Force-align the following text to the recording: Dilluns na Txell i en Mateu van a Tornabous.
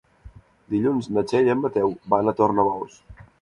Dilluns 0.73 1.09
na 1.17 1.23
Txell 1.31 1.49
i 1.49 1.53
en 1.55 1.61
Mateu 1.67 1.93
van 2.15 2.33
a 2.33 2.35
Tornabous. 2.41 2.99